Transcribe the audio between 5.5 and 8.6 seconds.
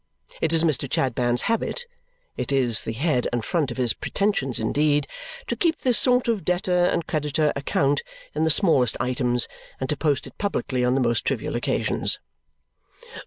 keep this sort of debtor and creditor account in the